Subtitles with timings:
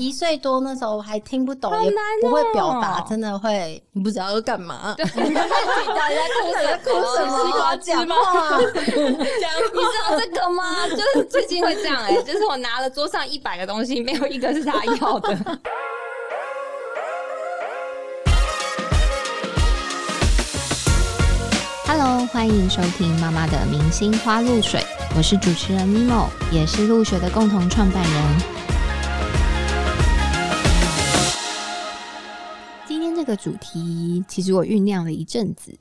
[0.00, 1.92] 一岁多那时候还听不懂，也
[2.22, 5.20] 不会哦表达，真的会你不知道要干嘛， 你在哭
[6.56, 6.78] 什么？
[6.82, 7.44] 哭什么？
[7.44, 8.16] 西瓜汁讲吗？
[8.16, 10.88] 话，你知道这个吗？
[10.88, 15.36] 就是最近会这样哎、就是我拿了桌上一百个东西，没有一个是他要的。
[21.86, 24.82] Hello，欢迎收听妈妈的明星花露水，
[25.14, 28.59] 我是主持人 Mimo，也是露水的共同创办人。
[33.30, 35.72] 个主题，其实我酝酿了一阵子。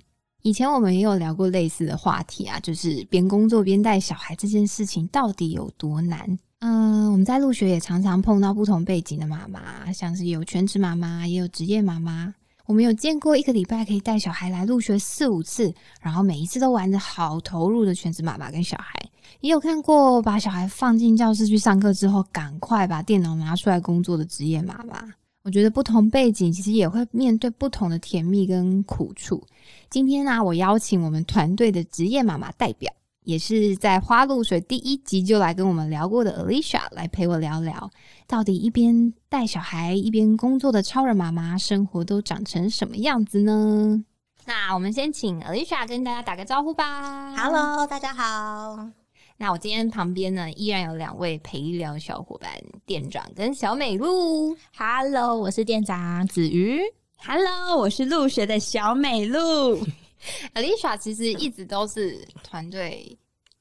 [0.43, 6.37] 以前我们也有聊过类似的话题啊，就是边工作边带小孩这件事情到底有多难？
[6.59, 12.33] 嗯、我们在入学也常常碰到不同背景的妈妈，像是有全职妈妈，也有职业妈妈。
[12.67, 18.93] 我们有见过一个礼拜可以带小孩来入学四五次，然后每一次都玩的好投入的全职妈妈跟小孩，
[19.41, 25.03] 也有看过把小孩放进教室去上课之后，赶快把电脑拿出来工作的职业妈妈。
[25.43, 29.41] 我觉得不同背景其实也会面对不同的甜蜜跟苦处。
[29.89, 32.91] 今天呢、我邀请我们团队的职业妈妈代表，
[33.23, 37.89] 也是在花露水第一集就来跟我们聊过的 Alicia 来陪我聊聊，
[38.27, 44.03] 到底一边带小孩一边工作的超人妈妈，生活都长成什么样子呢？
[44.45, 47.35] 那我们先请 Alicia 跟大家打个招呼吧。
[47.37, 48.98] Hello，大家好。
[49.41, 52.51] 那我今天旁边呢，依然有两位陪聊小伙伴，
[52.85, 54.53] 店长跟小美露。
[54.75, 56.81] Hello，我是店长子瑜。
[57.19, 59.77] Hello，我是入学的小美露。
[60.55, 63.17] Alicia 其实一直都是团队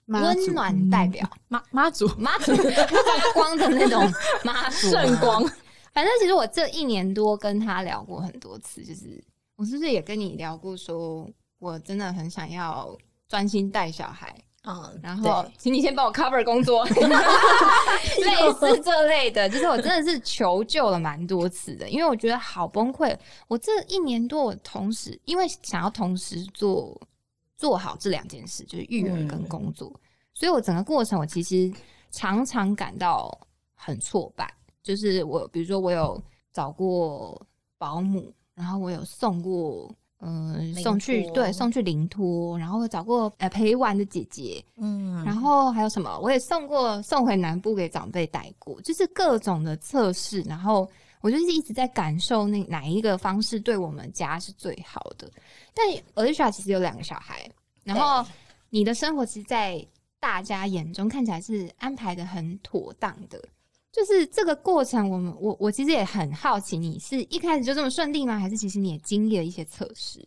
[0.07, 4.03] 温暖代表，妈妈祖妈祖发光的那种
[4.43, 5.41] 妈祖圣光。
[5.93, 9.23] 反正其实我这一年多跟他聊过很多次，就是
[9.55, 12.99] 我是不是也跟你聊过说我真的很想要
[13.29, 16.85] 专心带小孩，嗯，然后请你先帮我 cover 工作，
[18.25, 23.17] 类似这类的，就是我真的是求救了蛮多次的，因为我觉得好崩溃。
[23.47, 27.01] 我这一年多，我同时因为想要同时做
[27.57, 29.91] 做好这两件事，就是育儿跟工作，
[30.35, 31.73] 所以我整个过程我其实
[32.11, 33.31] 常常感到
[33.75, 34.53] 很挫败。
[34.83, 36.21] 就是我，比如说我有
[36.53, 37.41] 找过
[37.79, 39.91] 保姆，然后我有送过。
[40.21, 46.19] 嗯，临送去对送去灵托，然后找过呃陪玩的姐姐，嗯，然后还有什么？
[46.19, 50.41] 我也送过送回南部给长辈带过，就是各种的测试。
[50.43, 50.91] 然后
[51.21, 55.31] 我就是一直在感受那哪一个方式对我们家是最好的。
[55.73, 57.49] 但 Alicia 其实有两个小孩，
[57.85, 58.29] 然后
[58.71, 59.87] 你的生活其实，在
[60.19, 63.41] 大家眼中看起来是安排的很妥当的。
[63.99, 68.39] 就是这个过程，我们我我其实也很好奇，你是一开始就这么顺利吗？
[68.39, 70.25] 还是其实你也经历了一些测试？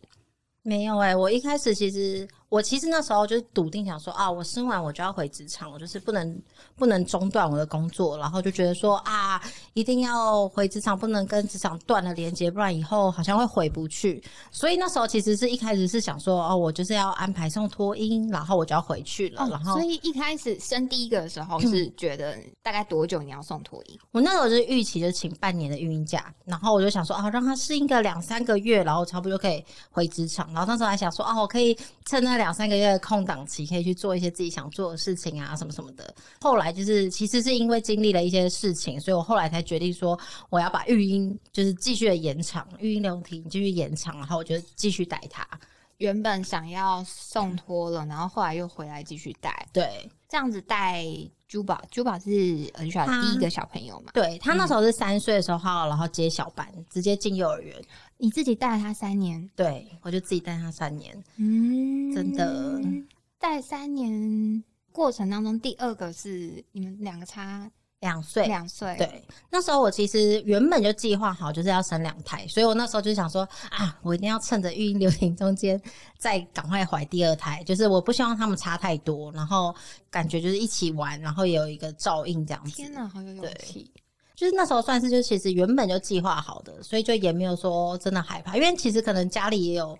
[0.62, 6.38] 没有哎、我一开始其实我其实那时候就是笃定想说啊，我生完我就要回职场，我就是不能
[6.76, 9.42] 不能中断我的工作，然后就觉得说啊，
[9.72, 14.22] 一定要回职场，不能跟职场断了连接，不然以后好像会回不去。
[14.50, 23.98] 所以那时候其实是一开始是想说哦，我就是要安排送托婴，然后我就要回去了，然后哦所以一开始生第一个的时候是觉得大概多久你要送托婴？
[24.10, 30.46] 我那时候就是预期就请半年的孕婴假，然后我就想说啊，让他适应个两三个月，然后差不多就可以回职场。
[30.52, 31.74] 然后那时候还想说啊，我可以
[32.04, 36.12] 趁那两三个月的空档期，可以去做一些自己想做的事情啊，什么什么的。
[36.40, 40.18] 后来就是其实是因为经历了一些事情，所以我后来才决定说
[40.50, 45.46] 我要把育婴就是继续的延长，育婴流体继续延长，然后我就继续带他。
[45.98, 51.06] 原本想要送托了，然后后来又回来继续带，对，这样子带
[51.46, 52.28] 珠宝，珠宝是
[52.72, 54.10] Alicia 他第一个小朋友嘛？
[54.12, 57.80] 对他那时候是三岁的时候，然后接小班，直接进幼儿园。
[58.22, 61.12] 你自己带了他三年，对我就自己带他三年。
[61.38, 62.80] 嗯真的
[63.36, 64.62] 带三年
[64.92, 67.68] 过程当中，第二个是你们两个差
[67.98, 75.80] 两岁，两岁，，对，那时候我其实原本就计划好就是要生两胎，所以我那时候就想说啊，我一定要趁着育婴流停中间
[76.16, 79.74] 再赶快怀第二胎，就是我不希望他们差太多，然后
[80.08, 82.76] 感觉就是一起玩，然后也有一个照应这样子。
[82.76, 83.90] 天哪，好有勇气！
[84.34, 89.98] 就是那时候算是就其实原本就计划好的，所以就也没有说真的害怕，因为其实可能家里也有。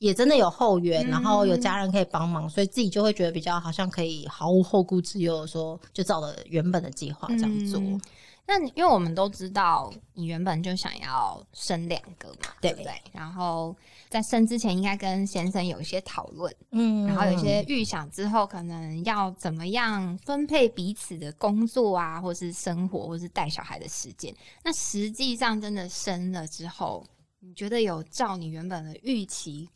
[0.00, 7.80] 也真的有后援，嗯然后有家人可以帮忙，所以自己就会觉得比较好像可以毫无后顾之忧说，就照了原本的计划这样做。
[7.80, 7.98] 嗯
[8.46, 12.92] 那你因为我们都知道，你原本就想要生两个嘛，对对不对？
[13.12, 13.74] 然后
[14.10, 24.34] 在生之前，应该跟先生有一些讨论，嗯然后有一些预想之后，可能要怎么样分配彼此的工作啊，或是生活，或是带小孩的时间。
[24.62, 27.02] 那实际上真的生了之后，
[27.40, 29.68] 你觉得有照你原本的预期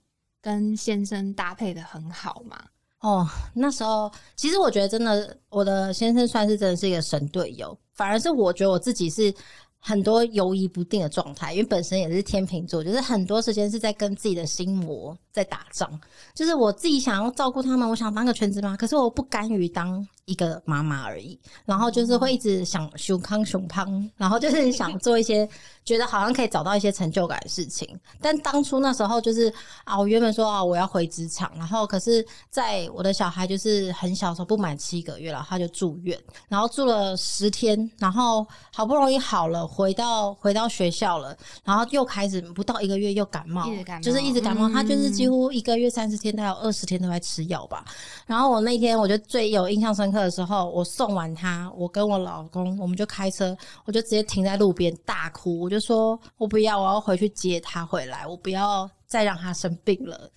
[0.43, 2.63] 跟先生搭配的很好吗？
[3.01, 9.35] 哦，那时候其实我觉得真的，我的先生算是真的是一个神队友，反而是我觉得我自己是
[9.81, 15.89] 很多犹疑不定的状态，因为本身也是天秤座，就是很多时间是在跟自己的心魔在打仗。
[16.35, 21.39] 就是我自己想要照顾他们，我想当个全职妈，可是我不甘于当一个妈妈而已。
[21.65, 25.49] 然后就是会一直想熊康熊胖，然后就是想做一些
[25.85, 27.89] 觉得好像可以找到一些成就感的事情。
[28.21, 29.53] 但当初那时候就是
[29.85, 47.85] 啊，我原本说啊我要回职场，然后可是在我的小孩就是很小的时候不满七个月了，他就住院，然后住了十天，然后好不容易好了，回到回到学校了，然后又开始不到一个月又感冒，一直感冒就是一直感冒，他就是几乎一个月三十天，他有二十天都在吃药吧。
[48.27, 60.31] 然后我那天我就最有印象深刻的时候，我送完他，我跟我老公我们就开车，我就直接停在路边大哭，我就说我不要，我要回去接他回来，我不要再让他生病了。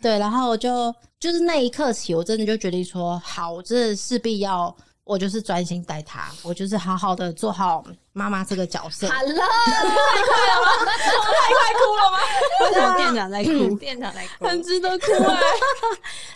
[0.00, 9.08] 对，然后我就就是那一刻起，我真的就决定说，好，我真的势必要，我就是专心带他，我就是好好的做好妈妈这个角色。
[9.08, 10.68] 好了，太快了吗？
[10.86, 12.18] 太快哭了吗
[12.60, 13.76] 为什么店长在哭？
[13.76, 15.40] 店长在哭，很值得哭哎、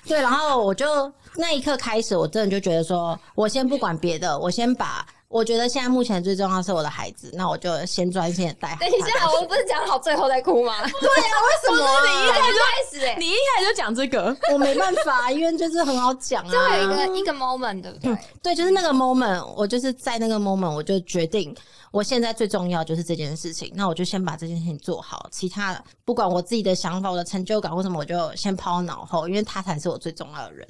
[0.06, 8.76] 对，然后我就那一刻开始，我真的就觉得说，我先不管别的，我先把我觉得现在目前最重要是我的孩子，那我就先专心的带。
[8.80, 10.82] 等一下，我们不是讲好最后再哭吗？
[10.82, 12.48] 对 对啊，为什么啊、你一开
[12.90, 16.50] 始哎，你一开始就讲这个， 我没办法，因为就是很好讲啊。
[16.50, 18.16] 就有一个一个 moment，对不对？
[18.42, 21.54] 对，就是那个 moment，我就是在那个 moment，我就决定，
[21.90, 30.66] 我现在最重要就是这件事情，那我就先把这件事情做好，其他的不管我自己的想法、我的成就感或什么，我就先抛脑后，因为他才是我最重要的人。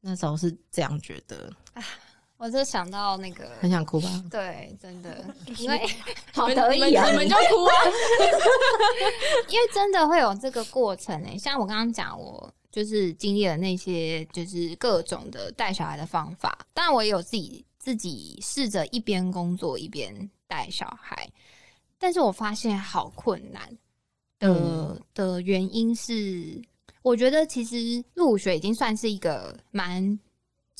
[0.00, 1.50] 那时候是这样觉得，
[2.42, 4.24] 我就想到那个，很想哭吧？
[4.30, 5.22] 对，真的，
[5.58, 5.78] 因为
[6.32, 7.74] 好得意啊你们 就哭啊！
[9.50, 21.28] 因为真的会有这个过程诶、像我刚刚讲，我就是经历了那些就是各种的带小孩的方法，当然我也有自己自己试着一边工作一边带小孩，
[21.98, 23.68] 但是我发现好困难
[24.38, 26.58] 的、嗯的原因是，
[27.02, 30.18] 我觉得其实入学已经算是一个蛮。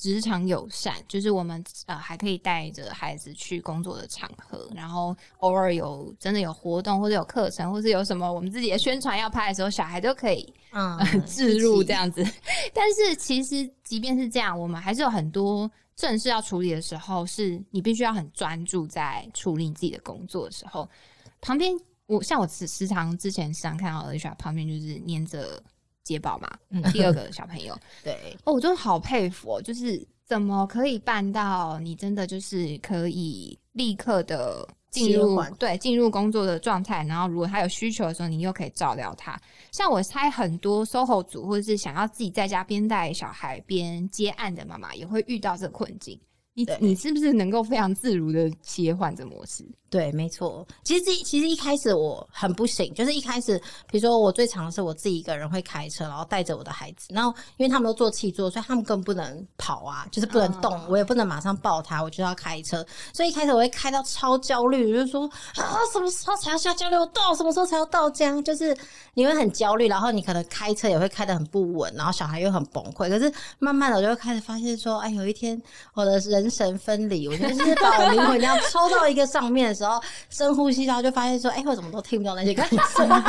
[0.00, 12.24] 职场友善，就是我们呃还可以带着孩子去工作的场合，然后偶尔有真的有活动或者有课程，或是有什么我们自己的宣传要拍的时候，小孩都可以嗯 置入这样子。
[12.72, 20.88] 但是其实即便是这样，我们还是有很多正事要处理的时候，是你必须要很专注在处理你自己的工作的时候，
[21.42, 25.62] 旁边我像我时时常之前时常看到的小孩旁边就是黏着
[26.10, 39.40] 接宝嘛，嗯第二个小朋友， 对，哦，我真的好佩服哦，就是怎么可以办到你真的就是可以立刻的进入对进入工作的状态，然后如果他有需求的时候，你又可以照料他。
[39.70, 46.20] 像我猜很多 SOHO 组或者是想要自己在家边带小孩边接案的妈妈，也会遇到这个困境。
[46.54, 49.64] 你你是不是能够非常自如的切换这模式？
[49.90, 50.64] 对，没错。
[50.84, 53.58] 其实这其实一开始我很不行，就是一开始，
[53.90, 62.86] 比如说我最常的是我自己一个人会开车，然后带着我的孩子，然后因为他们都坐气座，所以他们更不能跑啊，就是不能动，我也不能马上抱他，我就要开车。
[63.12, 67.34] 所以一开始我会开到超焦虑，就是说啊，什么时候才要下交流道？
[67.34, 68.40] 什么时候才要到家？
[68.42, 68.72] 就是
[69.14, 73.08] 你会很焦虑，然后你可能开车也会开得很不稳，然后小孩又很崩溃。
[73.08, 75.60] 可是慢慢的，我就会开始发现说，哎，有一天
[75.94, 83.08] 我的人神分离，我就是把我灵魂要 抽到一个上面的时候，深呼吸，然后就发现说，哎，我怎么都听不到那些感声。
[83.08, 83.28] 然后，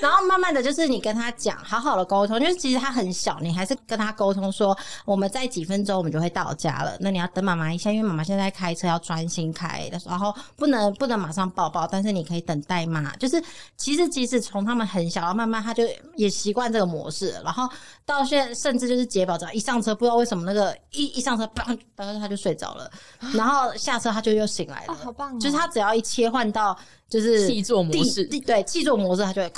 [0.00, 13.42] 然后慢慢的就是你跟他讲，好好的沟通，就是其实他很小，你还是跟他沟通说，我们在几分钟我们就会到家了，那你要等妈妈一下，因为妈妈现在开车要专心开，然后不能不能马上抱抱，但是你可以等待嘛，就是
[13.76, 15.84] 其实即使从他们很小，然后慢慢他就
[16.16, 17.68] 也习惯这个模式，然后
[18.04, 22.90] 到现在甚至就是杰宝只要一上车，不知道为什么那个一一上车，砰，然后他就睡着了，
[23.34, 25.38] 然后下车他就又 醒来了，哦好棒哦。
[25.38, 26.76] 就是他只要一切换到
[27.08, 28.24] 就是气座模式。
[28.24, 29.52] 对气座模式，他就会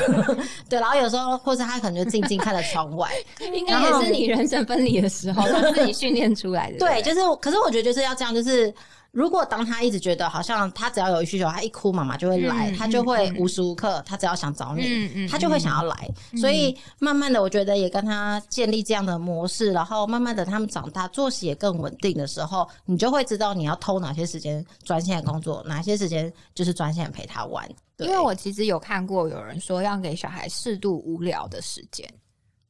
[0.68, 3.10] 对，然后有时候或是他可能就静静看着窗外，
[3.52, 6.78] 应该也是你人生分离的时候，他自己训练出来的。
[6.78, 8.72] 对，就是，可是我觉得就是要这样，就是
[9.12, 16.08] 如果当他一直觉得好像他只要有需求，他一哭妈妈就会来，嗯他就会嗯无时无刻他只要想找你，他就会想要来。
[16.36, 27.68] 所以慢慢的，我觉得也跟他建立这样的模式，然后慢慢的他们长大，作息也更稳定的时候，你就会知道你要偷哪些时间专心的工作，哪些时间就是专心的陪他玩。
[27.96, 28.06] 对。
[28.06, 32.08] 因为我其实有看过有人说要给小孩适度无聊的时间，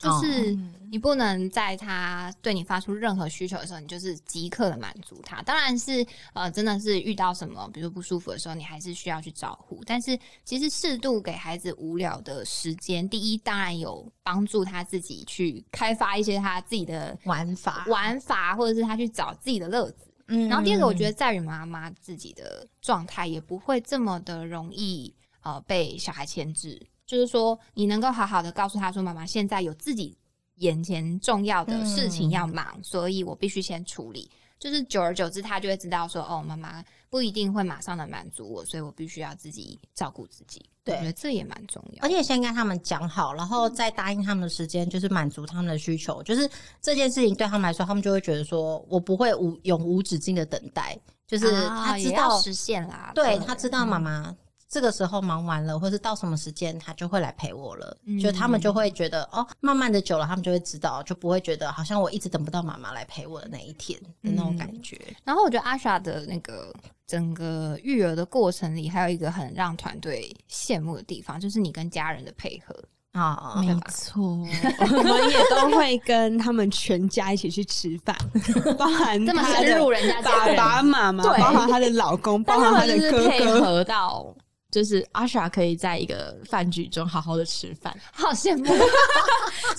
[0.00, 0.56] 就是
[0.90, 5.42] 你不能在他对你发出任何需求的时候，你就是即刻的满足他。
[5.42, 9.84] 当然是呃，真的是遇到什么，比如不舒服的时候，你还是需要去照顾。
[9.84, 20.06] 但是其实适度给孩子无聊的时间，第一当然有帮助他自己去开发一些他自己的玩法，玩法，或者是他去找自己的乐子。
[20.32, 26.80] 嗯然后第二个，我觉得在于妈妈自己的状态也不会这么的容易呃被小孩牵制，
[27.10, 30.16] 就是说你能够好好的告诉他说，妈妈现在有自己
[30.58, 34.30] 眼前重要的事情要忙，所以我必须先处理。
[34.60, 40.64] 就是久而久之，他就会知道说，哦，妈妈不一定会马上的满足我，所以我必须要自己照顾自己。
[40.84, 42.08] 对我觉得这也蛮重要而。
[42.08, 46.22] 且先跟他们讲好，然后再答应他们的时间，就是满足他们的需求。
[46.22, 46.48] 就是
[46.80, 54.36] 这件事情对他们来说，他们就会觉得说我不会无永无止境的等待，就是啊他知道，实现啦，对他知道妈妈
[54.70, 57.96] 这个时候忙完了，或是到什么时间，他就会来陪我了。
[58.06, 64.96] 嗯就他们就会觉得哦，慢慢的久了，他们就会知道，就不会觉得好像我一直等不到妈妈来陪我的那一天的那种感觉。
[65.24, 66.72] 然后我觉得阿莎的那个
[67.04, 72.74] 整个育儿的过程里，还有一个很让团队羡慕的地方，就是你跟家人的配合。
[73.12, 78.16] 啊、没错，我们也都会跟他们全家一起去吃饭，
[78.78, 83.64] 包含这么深入人家家爸爸妈妈，对包含她的老公，包含她的哥哥。
[83.64, 84.32] 合到，
[84.70, 88.72] 就是阿莎可以在一个饭局中好好的吃饭， 好羡慕， 就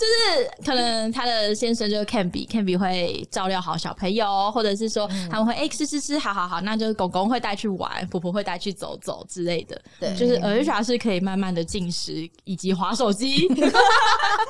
[0.05, 9.81] 是可能他的先生就是 Can Be，Can Be 会照料好小朋友，或者是说他们会哎、吃吃吃，好好好，那就是公公会带去玩，婆婆会带去走走之类的。
[9.99, 10.13] 对。
[10.15, 13.47] 就是阿莎是可以慢慢的进食以及划手机，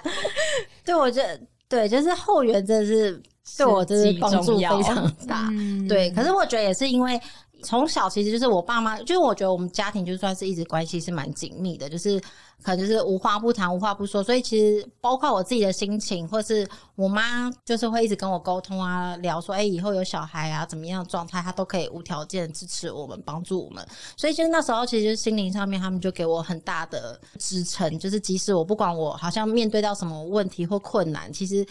[0.83, 3.21] 对我觉得对，就是后援真的是
[3.57, 5.47] 对我真是帮助非常大。
[5.51, 5.87] 嗯。
[5.87, 7.19] 对，可是我觉得也是因为
[7.63, 12.19] 从小其实就是我爸妈，就是我觉得我们家庭就算是一直关系是蛮紧密的，就是
[12.63, 23.85] 可能就是无话不谈、无话不说，所以其实包括我自己的心情，或是我妈就是会一直跟我沟通啊，聊说，哎、以后有小孩啊，怎么样的状态，她都可以无条件支持我们，帮助我们。
[24.17, 31.65] 所以就是那时候，其实心灵上面，他们就给我很大的支撑，就是即使我不管我好像面对到什么问题或困难，其实。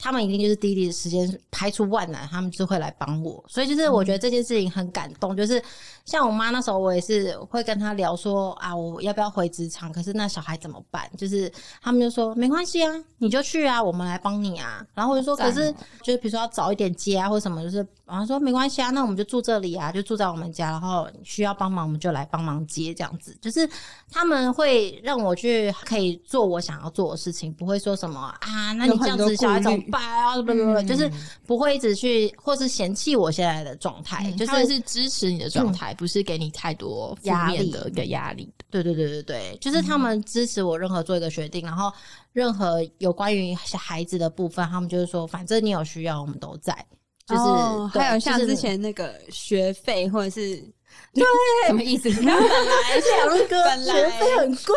[0.00, 3.44] 他们一定就是第一时间排除万难，他们就会来帮我。
[3.46, 5.62] 所以就是我觉得这件事情很感动，就是
[6.06, 9.92] 像我妈那时候，我也是会跟她聊说啊，我要不要回职场？
[9.92, 11.08] 可是那小孩怎么办？
[11.16, 11.52] 就是
[11.82, 14.84] 他们就说没关系啊，你就去啊，我们来帮你啊。
[14.94, 15.70] 然后我就说，可是
[16.02, 23.36] 就是比如说要早一点接啊，或者什么，就是然后说没关系啊，那我们就住这里啊，就住在我们家，然后需要帮忙我们就来帮忙接这样子。
[23.40, 23.68] 就是
[24.10, 30.34] 他们会让我去可以做我想要做的事情，不会说什么啊，那你这样子小孩怎么办啊？
[30.36, 31.10] 什么什么，就是
[31.46, 38.50] 不会一直去或是嫌弃我现在的状态，就是是支持你的状态，不是给你太多负面的一个压力。
[38.70, 41.92] 对对对对对，就是他们支持我任何做一个决定，然后
[42.32, 46.74] 任何有关于小孩子的部分，他们就是说，反正你有需要，我们都在。
[47.26, 50.56] 就是、哦还有像之前那个学费或者是
[51.14, 51.24] 对
[51.68, 52.08] 什么意思？
[52.22, 54.74] 两个本来学费很贵，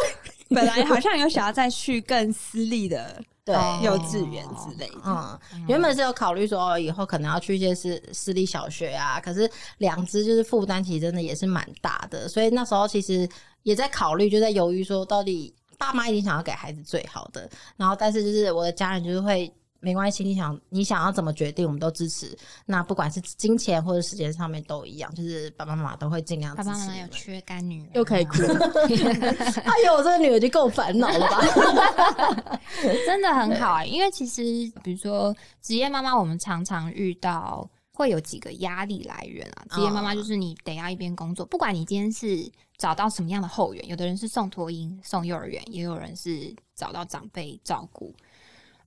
[0.50, 3.56] 本来好像有想要再去更私立的对。
[3.84, 13.28] 幼稚园之类的，嗯，原本是有考虑说哦以后可能要去一些私私立小学啊，可是两只就是负担其实真的也是蛮大的，所以那时候其实
[13.64, 19.54] 也在考虑，就在犹豫说到底爸妈一定想要给孩子最好的，然后但是就是我的家人就是会。
[19.84, 22.36] 没关系，你想你想要怎么决定，我们都支持。
[22.66, 27.08] 那不管是金钱或者时间上面都一样，就是爸爸妈妈都会尽量支爸爸妈妈有。
[27.10, 28.38] 缺干女儿，又可以哭，
[29.66, 32.62] 哎呦，我这个女儿就够烦恼了吧？
[33.06, 34.42] 真的很好啊、因为其实
[34.82, 39.66] 比如说职业妈妈，我们常常遇到会有几个压力来源啊。
[39.72, 48.16] 职业妈妈就是你得要一边工作，不管你今天是找到什么样的后援，有的人是送托婴、送幼儿园，也有人是找到长辈照顾。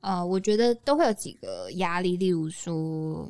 [0.01, 3.29] 呃，我觉得都会有几个压力，例如说，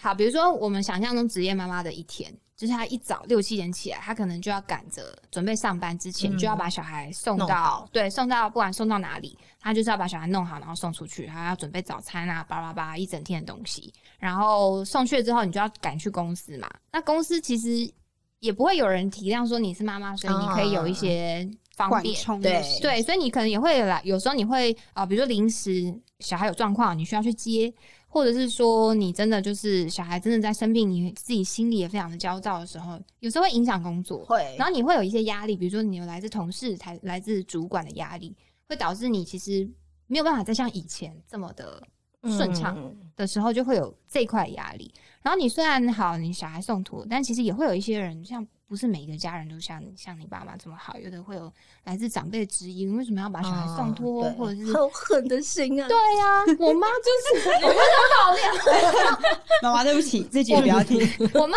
[0.00, 16.68] 好，比如说我们想象中职业妈妈的一天，就是她一早六七点起来，她可能就要赶着准备上班之前，嗯就要把小孩送到好对送到不管送到哪里，她就是要把小孩弄好，然后送出去，还要准备早餐啊，叭叭叭一整天的东西，然后送去了之后，你就要赶去公司嘛。
[16.92, 17.88] 那公司其实
[18.40, 22.14] 也不会有人体谅说你是妈妈，所以你可以有一些方便。
[22.14, 27.72] 冲对的对，所以你可能也会来，有时候你会啊、呃比如说临时小孩有状况，你需要去接，
[28.08, 34.54] 或者是说你真的就是小孩真的在生病，你自己心里也非常的焦躁的时候，有时候会影响工作，会。
[34.58, 38.34] 然后你会有一些压力，比如说你有来自同事、才来自主管的压力，
[38.68, 39.68] 会导致你其实
[40.06, 41.82] 没有办法再像以前这么的
[42.22, 42.96] 顺畅嗯。
[43.14, 44.92] 的时候，就会有这块压力。
[45.22, 51.52] 然后你虽然好，你小孩送托，但其实也会有一些人，像不是每一个家人都像像你爸妈这么好，有的会有
[51.84, 55.86] 来自长辈的质疑，为什么要把小孩送托，或者是好狠的心啊！
[55.88, 57.68] 对呀、我妈就是， 我
[59.62, 60.98] 妈 妈妈对不起，这集不要听。
[61.34, 61.56] 我妈，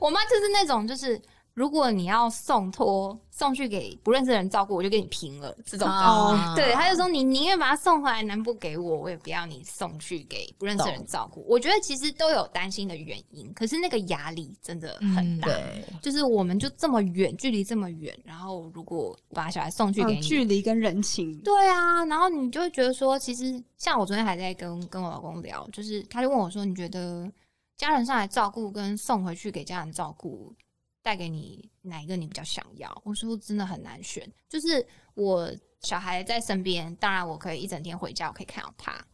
[0.00, 1.20] 我妈就是那种，就是
[1.54, 5.88] 如果你要送托送去给不认识的人照顾，我就跟你平了这种。
[5.88, 11.44] 哦对，他就说你宁愿把他送回来，南部给我，我也不要你送去给不认识的人照顾。
[11.48, 15.46] 我觉得其实都有担心的原因，可是那个压力真的很大。
[15.46, 27.30] 对，就是我们就这么远，距离这么远，然后如果把小孩送去给距离跟人情，对啊，然后你就会觉得说，其实像我昨天还在跟跟我老公聊，就是他就问我说，你觉得
[27.76, 30.52] 家人上来照顾跟送回去给家人照顾，
[31.04, 33.02] 带给你哪一个你比较想要？
[33.04, 39.06] 我说真的很难选，就是我小孩在身边，当然我可以一整天回家，我可以看到他，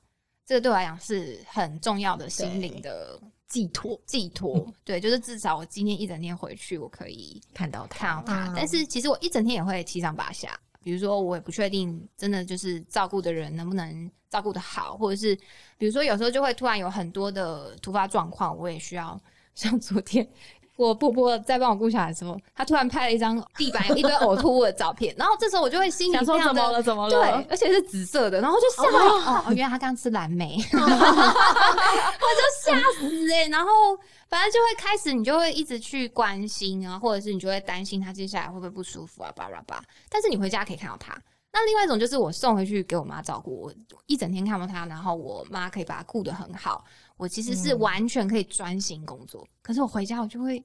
[0.47, 4.73] 这个对我来讲是很重要的心灵的寄托寄托。
[4.85, 8.47] 对，就是至少我今天一整天回去，我可以看到看到他。
[8.52, 15.35] 嗯但是其实我一整天也会七上八下，比如说我也不确定真的就是照顾的人能不能照顾的好，或者是
[15.76, 19.20] 比如说有时候就会突然有很多的突发状况，我也需要
[19.56, 20.25] 像昨天。
[20.88, 26.82] 我婆婆在帮我顾小孩的时候，她突然拍了一张地板有一堆呕吐物的照片，然后这时候我就会心里想说怎么了？
[26.82, 27.22] 怎么了？
[27.22, 33.70] 对，而且是紫色的，然后就吓哦，原来他刚吃蓝莓， 我就吓死哎、然后
[34.28, 39.82] 反正就会开始，你就会一直去关心啊，或者是你就会担心他接下来会不会不舒服啊，叭叭叭。
[40.08, 41.16] 但是你回家可以看到他。
[41.52, 43.73] 那另外一种就是我送回去给我妈照顾，我
[44.07, 46.85] 一整天看到她，然后我妈可以把她顾得很好，
[47.16, 49.47] 我其实是完全可以专心工作。
[49.62, 50.62] 可是我回家我就会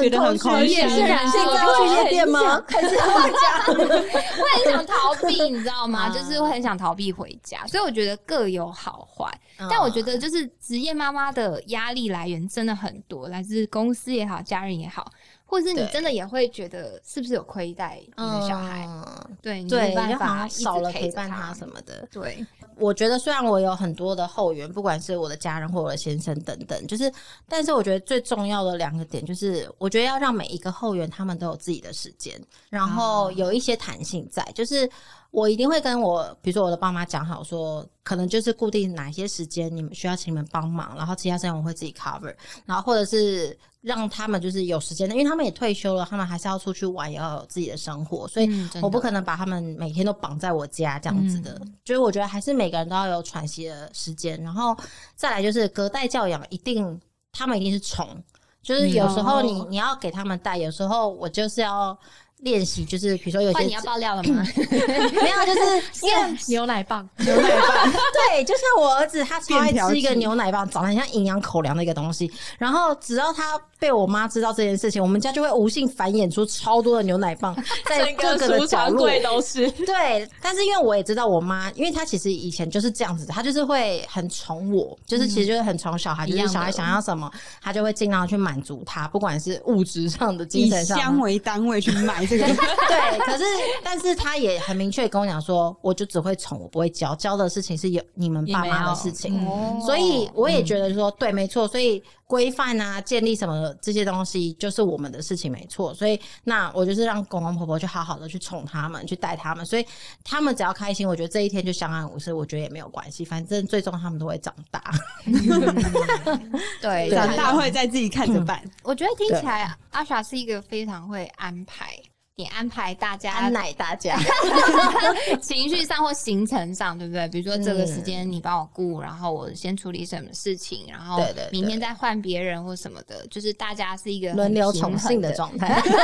[0.00, 2.62] 觉得很空虚现是啊现在要去夜店吗？
[2.68, 3.64] 还是要回家？
[3.72, 6.02] 会很想逃避，你知道吗？
[6.02, 9.26] 啊就是会很想逃避回家，所以我觉得各有好坏。
[9.58, 15.10] 嗯但我觉得就是职业妈妈的压力来源真的很多，来自公司也好，家人也好，
[15.48, 18.86] 或者是你真的也会觉得是不是有亏待你的小孩？
[18.86, 22.06] 嗯对，你对，没办法少了陪伴他他什么的。
[22.12, 22.44] 对，
[22.76, 27.10] 我觉得虽然我有很多的后援，不管是我的家人或我的先生等等，就是，
[27.48, 32.38] 但是我觉得最重要的两个点就是，我觉得要让每一个后援他们都有自己的时间，
[32.68, 34.88] 然后有一些弹性在，就是。
[35.30, 51.60] 我一定会跟我，比如说我的爸妈讲好说，可能就是固定哪些时间你们需要请你们帮忙，然后其他时间我会自己 cover，然后或者是让他们就是有时间的，因为他们也退休了，他们还是要出去玩，也要有自己的生活，所以我不可能把他们每天都绑在我家这样子的。
[51.84, 54.76] 就是我觉得还是每个人都要有喘息的时间，然后
[55.14, 57.00] 再来就是隔代教养，一定
[57.32, 58.22] 他们一定是宠，
[58.62, 61.98] 就是有时候你、哦你要给他们带，有时候我就是要。
[62.40, 64.44] 练习就是，比如说有些你要爆料了吗？
[64.56, 72.30] 没有，就是 因为牛奶棒，牛奶棒，对，就像我儿子，他超爱吃一个牛奶棒，长得很像营养口粮的一个东西。
[72.58, 77.54] 然后只要他被我妈知道这件事情，我们家就会无性繁衍出超多的牛奶棒
[77.88, 79.08] 在各个的角落。
[79.22, 79.70] 都是。
[79.86, 87.30] 对，但是因为我也知道我妈，因为她其实以前就是这样子，她就是会很宠我，就是其实就是很宠小孩，就是小孩想要什么，
[87.62, 91.02] 她就会尽量去满足他，不管是物质上的、精神上的。
[91.04, 92.44] 箱为单位去买这个，
[92.88, 93.44] 对，可是
[93.82, 99.46] 但是她也很明确跟我讲说，我就只会宠，我不会教，教的事情是有你们爸妈的事情。
[99.46, 101.66] 哦所以我也觉得说，对，没错。
[101.68, 105.94] 所以规范啊、建立什么的这些东西，就是我们的事情，没错。
[105.94, 109.64] 所以那我就是让公公婆婆去好好的去宠他们，去带他们。
[109.64, 109.86] 所以
[110.22, 113.24] 他们只要开心，我觉得这一天就相安无事，我觉得也没有关系。
[113.24, 114.82] 反正最终他们都会长大。
[116.82, 118.62] 对，长大会再自己看着办。
[118.82, 121.98] 我觉得听起来阿傻是一个非常会安排。
[122.38, 124.16] 你安排大家安奶大家，
[125.42, 127.26] 情绪上或行程上，对不对？
[127.30, 131.20] 比如说这个时嗯间你帮我顾，然后我先处理什么事情，然后
[131.50, 135.82] 明天再换别人或什么的，就是大家是一个轮流平衡宠幸的的状态。
[135.82, 135.96] 这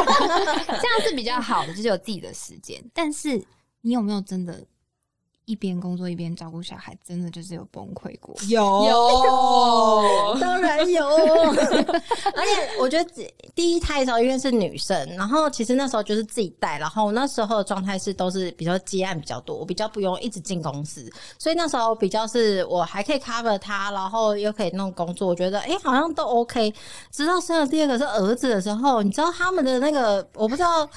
[0.89, 2.83] 样是比较好的，就是有自己的时间。
[2.93, 3.41] 但是
[3.83, 4.61] 你有没有真的
[5.47, 8.35] 一边工作一边照顾小孩，真的就是有崩溃过？
[8.49, 11.07] 有有当然有，
[12.35, 13.11] 而且我觉得
[13.55, 26.73] 第一胎的时候，因为是女生，然后其实那时候就是自己带，然后那时候的状态是都是比较接案比较多，我比较不用一直进公司，所以那时候比较是我还可以 cover 他，然后又可以弄工作，我觉得哎、诶好像都 OK。
[27.11, 30.89] 直到生了第二个是儿子的时候，你知道他们的那个我不知道。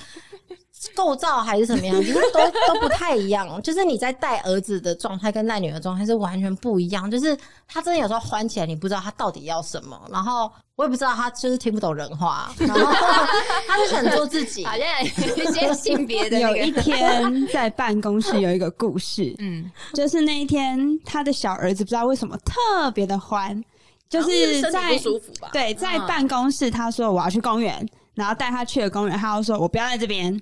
[0.95, 2.39] 构造还是什么样， 就是都
[2.73, 3.61] 都不太一样。
[3.61, 7.09] 就是你在带儿子的状态跟带女儿的状态是完全不一样。
[7.09, 7.37] 就是
[7.67, 12.93] 他真的有时候欢起来，你不知道他到底要什么，然后我也不知道他就是听不懂人话，然后
[13.67, 14.63] 他就想做自己。
[14.65, 23.63] 好像有一些性别的那有一，天在办公室有一个故事， 嗯，就是那一天他的小儿子不知道为什么特别的欢，
[24.09, 25.49] 就是在身体不舒服吧？
[25.51, 27.87] 对在嗯办公室，他说我要去公园。
[28.13, 30.35] 然后带他去了公园，他又说我不要在这边。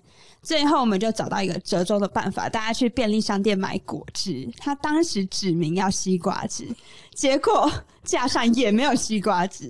[0.45, 4.47] 最后我们就找到一个折中的办法，大家去便利商店买果汁。
[4.58, 6.67] 他当时指明要西瓜汁，
[7.15, 7.69] 结果
[8.03, 9.67] 架上也没有西瓜汁，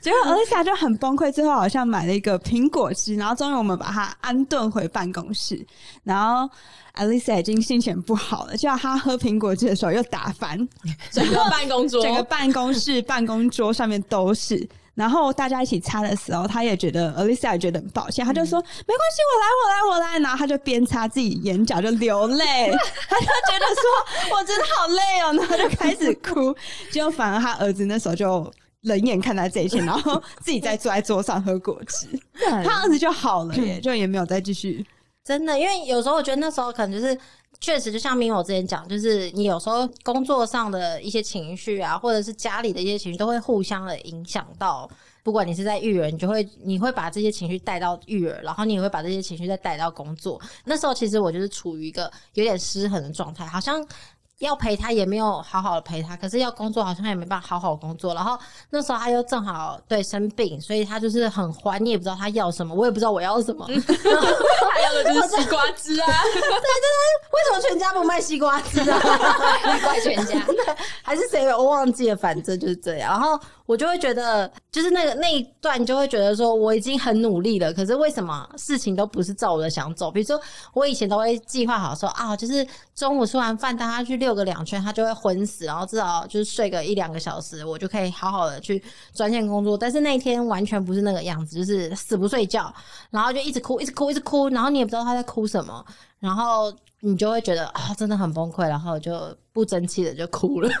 [0.00, 1.32] 结果 Alisa 就很崩溃。
[1.32, 5.66] 最后好像买了一个苹果汁，然后终于我们把他安顿回办公室。
[6.04, 6.48] 然后
[6.94, 10.56] Alisa 已经心情不好了，叫他喝苹果汁的时候又打翻
[11.10, 14.68] 整个办公桌，整个办公室办公桌上面都是。
[14.94, 20.18] 然后大家一起擦的时候，他也觉得 Alisa 也觉得很抱歉，他就说没关系，我来，我来，我来。
[20.18, 22.70] 然后他就边擦自己眼角就流泪，
[23.08, 26.54] 他就觉得说我真的好累哦，然后就开始哭。
[26.90, 28.52] 结果反而他儿子那时候就
[28.82, 32.06] 冷眼看待这一切，然后自己在坐在桌上喝果汁，
[32.64, 34.84] 他儿子就好了耶，就也没有再继续。
[35.24, 37.16] 真的，因为有时候我觉得那时候可能就是
[37.60, 44.90] 确实，就像明我之前讲，就是你有时候工作上的一些情绪啊，或者是家里的一些情绪，都会互相的影响到。
[45.22, 50.40] 不管你是在育儿，你就会你会把这些情绪带到育儿，然后你也会把这些情绪再带到工作。
[50.64, 53.86] 那时候其实我就是处于一个有点失衡的状态，好像。
[54.42, 58.12] 要陪他也没有好好的陪他，可是要工作好像也没办法好好工作。
[58.12, 58.36] 然后
[58.70, 63.64] 那时候他又正好对生病，所以他就是很欢，你也不知道他要什么，我也不知道我要什么。
[63.66, 66.06] 他要的就是西瓜汁啊！
[66.34, 66.58] 对对对，
[67.32, 68.98] 为什么全家不卖西瓜汁啊？
[69.84, 70.36] 怪全家
[71.02, 71.46] 还是谁？
[71.54, 73.12] 我忘记了，反正就是这样。
[73.12, 80.10] 然后我就会觉得，就是那个那一段，就会觉得说我已经很努力了，可是为什么事情都不是照我的想走？
[80.10, 80.40] 比如说
[80.74, 84.32] 我以前都会计划好说啊，就是中午吃完饭带他去遛。
[84.32, 89.76] 个两圈，他就会昏死，然后至少就是睡个一两个小时，我就可以好好的去专线工作。
[89.76, 92.72] 但是那一天完全不是那个样子，就是死不睡觉，
[93.10, 95.84] 然后就一直哭，一直哭，一直哭，然后你也不知道他在哭什么，
[96.18, 100.68] 然后你就会觉得啊，真的很崩溃，然后就不争气的就哭了。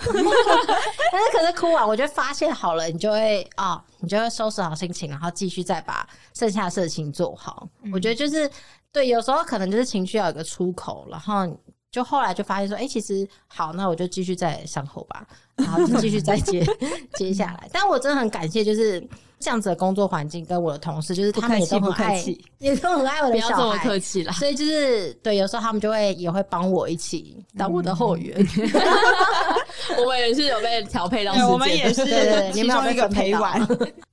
[1.12, 7.68] 但是可是哭完，我就发现好了，你就会啊，你就会收拾好心情，然后继续再把剩下的事情做好。
[7.92, 8.50] 我觉得就是
[8.90, 11.48] 对，有时候可能就是情绪要有个出口，然后。
[11.92, 16.64] 就后来就发现说，哎，其实好，那我就继续在伤口吧，然后就继续再接
[17.16, 17.68] 接下来。
[17.70, 19.06] 但我真的很感谢，就是
[19.42, 22.24] 这样子的工作环境跟我的同事，就是他们也都很爱，
[22.58, 23.54] 也都很爱我的小孩。
[23.54, 24.32] 不要这么客气了。
[24.34, 28.36] 所以就是对，有时候他们就会也会帮我一起当我的后援。
[29.98, 32.04] 我们也是有被调配到，我们也是
[32.54, 33.60] 其中一个陪玩。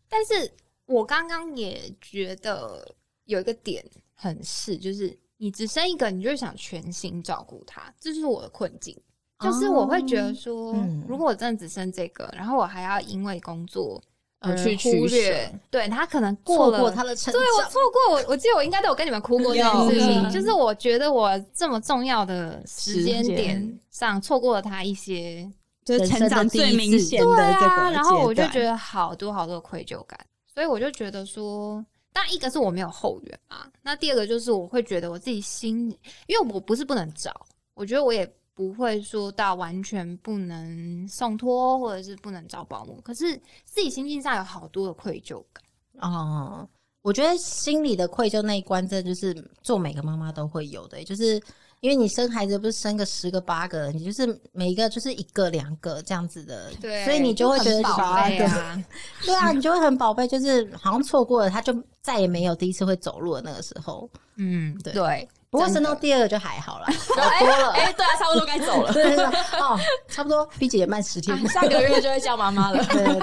[0.10, 0.52] 但是
[0.88, 2.86] 我刚刚也觉得
[3.26, 5.16] 有一个点很是，就是。
[5.42, 8.94] 你只生一个，你就想全心照顾他，这是我的困境。
[9.40, 10.76] 就是我会觉得说，
[11.08, 14.04] 如果我真的只生这个，然后我还要因为工作
[14.40, 17.42] 而去忽略，对他可能过了他的成长。
[17.42, 20.30] 对我错过我，我记得我应该都有跟你们哭过这件事情。
[20.30, 25.50] 就是我觉得我这么重要的时间点上错过了他一些，
[25.84, 30.20] 就是成长最明显的这个，然后我就觉得好多好多愧疚感，
[30.54, 31.86] 所以我就觉得说。
[32.12, 37.32] 但一个是我没有后援嘛，那第二个就是我会觉得我自己心，因为我不是不能找，
[37.76, 38.28] 我觉得我也
[38.60, 45.64] 不会说到完全不能送托或者是不能找保姆，可是自己心境上有好多的愧疚感
[46.02, 46.68] 哦。
[47.02, 51.42] 我觉得心里的愧疚那一关，这就是做每个妈妈都会有的，就是。
[51.82, 58.84] 因为你生孩子不是生个十个八个，你就是每一个就是一个两个这样子的，对，所以你就会觉得宝贝啊，
[59.24, 64.10] 对啊，你就会很宝贝，就是好像错过了，他就再也没有第一次会走路的那个时候。
[64.36, 65.26] 嗯，对。
[65.50, 66.86] 不过升到第二个就还好了，
[67.40, 67.72] 多了。
[67.72, 68.94] 哎，对啊，差不多该走了。
[68.94, 69.26] 对对
[69.60, 70.46] 哦，差不多。
[70.58, 72.84] B 姐也慢十天，下个月就会叫妈妈了。
[72.86, 73.20] 对对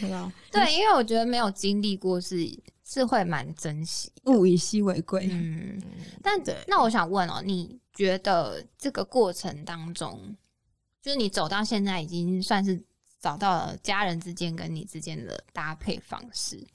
[0.00, 2.36] 对， 对，因为我觉得没有经历过是
[2.84, 5.28] 是会蛮珍惜，物以稀为贵。
[5.30, 5.80] 嗯，
[6.22, 7.78] 但那我想问哦，你。
[7.92, 10.34] 觉得这个过程当中，
[11.02, 12.80] 就是你走到现在，已经算是
[13.20, 16.66] 找到了家人之间跟你之间的搭配方式。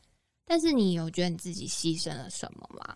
[0.46, 2.96] 但是你有觉得你自己牺牲了什么吗？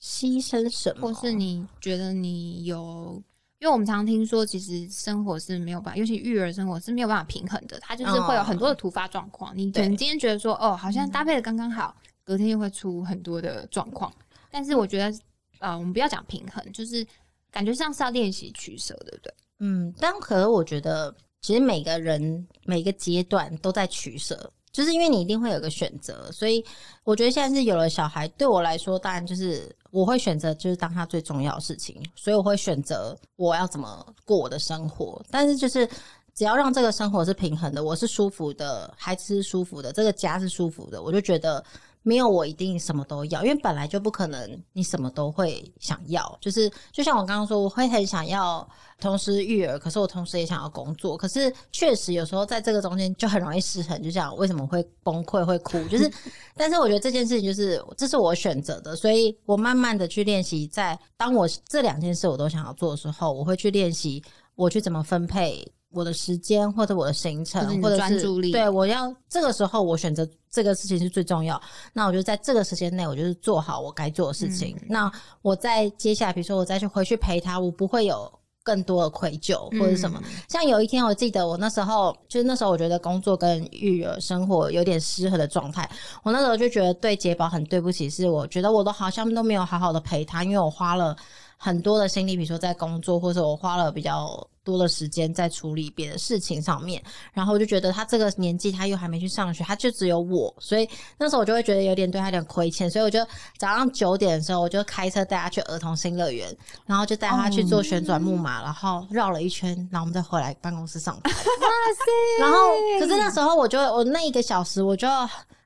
[0.00, 1.12] 牺牲什么？
[1.12, 3.22] 或是你觉得你有？
[3.60, 7.78] 因为我们常听说，其实生活是没有办法，尤其育儿生活是没有办法平衡的。
[7.80, 9.56] 它就是会有很多的突发状况。
[9.56, 14.12] 你可能今天觉得说，哦，好像搭配的刚刚好，隔天又会出很多的状况。
[14.50, 15.18] 但是我觉得，
[15.58, 17.06] 呃，我们不要讲平衡，就是。
[17.50, 19.34] 感觉像是要练习取舍，对不对？
[19.60, 26.64] 嗯，但可是我觉得，其实每个人每个阶段都在取舍，就是因为你一定会有个选择，所以
[27.04, 35.20] 我觉得现在是有了小孩，对我来说，当然就是我会选择就是当他最重要的事情，所以我会选择我要怎么过我的生活。
[35.30, 35.88] 但是就是
[36.34, 41.64] 只要让这个生活是平衡的，我是舒服的，孩子是舒服的，这个家是舒服的，我就觉得。
[42.08, 46.38] 没有我一定什么都要，因为本来就不可能你什么都会想要。
[46.40, 48.66] 就是就像我刚刚说，我会很想要
[48.98, 51.18] 同时育儿，可是我同时也想要工作。
[51.18, 56.10] 可是确实有时候在这个中间就很容易失衡，就像为什么会崩溃会哭，就是
[56.56, 65.70] 但是我觉得这件事情就是这是我选择的，所以我慢慢的去练习，在当我这两件事我都想要做的时候，我会去练习我去怎么分配。
[65.98, 71.60] 我的时间或者我的行程或者是专注力对我要这个时候我选择这个事情是最重要，
[71.92, 74.74] 那我就在这个时间内，我就是做好我该做的事情。
[74.88, 75.10] 那
[75.42, 78.32] 我在接下来，比如说我再去回去陪他，我不会有
[78.62, 80.22] 更多的愧疚或者什么。
[80.48, 85.88] 像有一天，我记得我那时候就是那时候，我觉得工作跟育儿生活有点失衡的状态。
[86.22, 91.14] 我那时候就觉得对杰宝很对不起，是我觉得我都好像都没有好好的陪他，因为我花了
[91.58, 97.02] 很多的心力，比如说在工作，或者我花了比较多的时间在处理别的事情上面。
[97.32, 103.18] 然后我就觉得他这个年纪，他又还没去上学，他就只有我，所以那时候我就会觉得有点对他有点亏欠，所以我就
[103.58, 111.32] 早上九点的时候，我就开车带他去儿童新乐园，然后就带他去做旋转木马，然后绕了一圈，然后我们再回来办公室上班。
[111.34, 112.40] 哇塞！
[112.40, 112.56] 然后，
[113.00, 115.08] 可是那时候我就我那一个小时，我就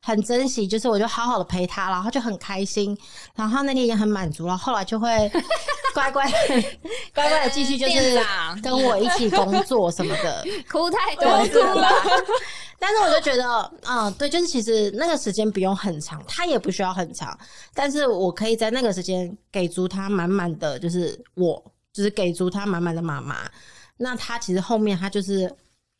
[0.00, 2.96] 很珍惜，就是我就好好的陪他，然后就很开心，
[3.34, 5.30] 然后他那天也很满足，然后后来就会
[5.94, 6.24] 乖乖
[7.14, 8.20] 乖乖的继续就是
[8.62, 10.44] 跟我一起工作什么的。
[10.70, 11.88] 哭太多次了？
[12.78, 17.38] 但是我就觉得，嗯，对，就是其实那个时间不用很长，他也不需要很长，
[17.72, 23.48] 但是我可以在那个时间给足他满满的，就是我，就是给足他满满的妈妈。
[23.98, 25.48] 那他其实后面他就是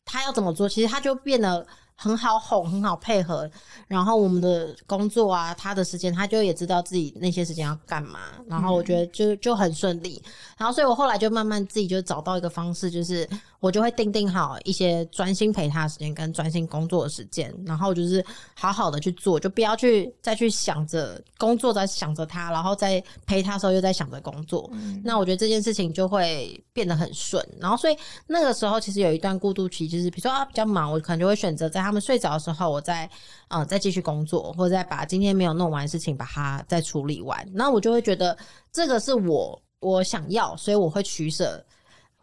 [0.03, 3.49] 他要怎么做，其实他就变得很好哄，很好配合。
[3.87, 8.19] 然后我们的工作啊，他的时间，他就也知道自己那些时间要干嘛。
[8.47, 10.21] 然后我觉得就就很顺利。
[10.57, 13.27] 然后所以我后来就慢慢自己就找到一个方式，就是
[13.59, 18.23] 我就会定定好一些专心陪他的时间跟专心工作的时间，然后就是
[18.55, 24.69] 好好的去做，就不要去再去想着工作，在想着他，然后在陪他的时候又在想着工作。
[25.03, 27.43] 那我觉得这件事情就会变得很顺。
[27.59, 33.05] 然后所以那个时候其实有一段过渡期，就是比如说啊比较忙，我可能就会选择在他们睡着的时候，我再
[33.47, 37.47] 嗯、呃再继续工作，或者再把今天没有弄完的事情把它再处理完。
[37.53, 38.37] 那我就会觉得
[38.71, 41.63] 这个是我我想要，所以我会取舍。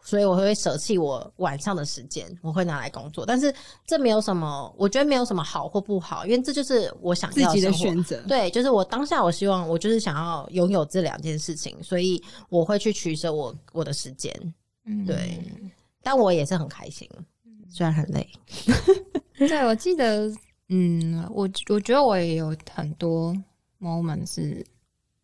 [0.03, 3.23] 所以我会舍弃我晚上的时间，我会拿来工作。
[3.23, 3.53] 但是
[3.85, 8.19] 这没有什么，我觉得没有什么好或不好，因为这就是我想要自己的选择。
[8.21, 14.33] 对，就是我当下我希望我就是想要拥有这两件事情，所以我会去取舍我我的时间。
[14.85, 15.39] 嗯对，
[16.01, 17.07] 但我也是很开心，
[17.69, 18.27] 虽然很累。
[19.47, 20.31] 对，我记得，
[20.69, 23.35] 嗯，我我觉得我也有很多
[23.79, 24.65] moment 是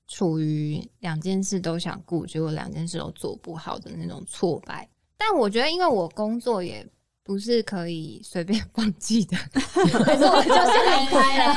[0.08, 4.88] 处于两件事都想顾，结果两件事都做不好的那种挫败。
[5.18, 6.86] 但我觉得，因为我工作也
[7.24, 11.56] 不是可以随便 放弃的，可是我就是离开了。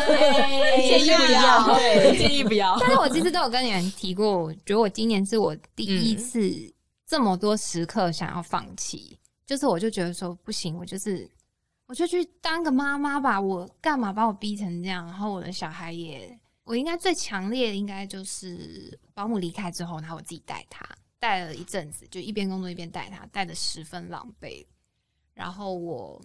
[0.77, 2.77] 建议不要，对，建议不要。
[2.81, 6.51] 但是我其实都有跟你们提过，我觉得我今年是我第一次
[7.07, 11.29] 这么多时刻想要放弃，就是我就觉得说不行，我就是
[11.91, 15.05] 我就去当个妈妈吧，我干嘛把我逼成这样？
[15.07, 24.65] 然后我的小孩也，我应该最强烈的应该就是保姆离开之后，然后我自己带他，带了一阵子，就一边工作一边带他，带的十分狼狈。
[25.35, 26.23] 然后我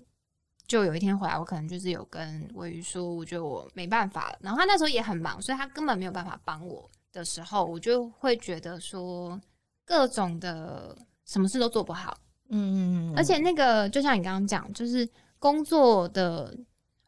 [0.68, 4.38] 就有一天回来，我可能就是有跟尾鱼说，我觉得我没办法了。
[4.42, 9.42] 然后他那时候也很忙，所以他根本没有办法帮我的时候，我就会觉得说，
[9.84, 12.16] 各种的什么事都做不好。
[12.50, 15.10] 嗯，而且那个就像你刚刚讲，就是
[15.46, 16.58] 工作的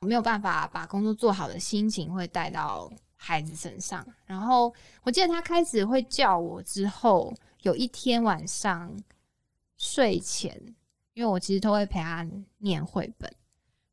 [0.02, 4.08] 没有办法把工作做好的心情会带到孩子身上。
[4.28, 4.71] 然后
[5.02, 8.95] 我记得他开始会叫我之后，有一天晚上
[9.76, 10.56] 睡前，
[11.15, 12.23] 因为我其实都会陪他
[12.60, 13.28] 念绘本。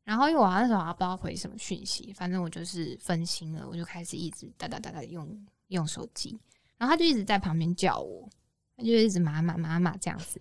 [0.03, 5.27] 然后因为我那时候还不知道回什么讯息，反正我就是分心了，我就开始一直哒哒哒哒用
[5.69, 6.39] 用手机，
[6.77, 8.29] 然后他就一直在旁边叫我，
[8.77, 10.39] 他就一直妈妈妈妈这样子。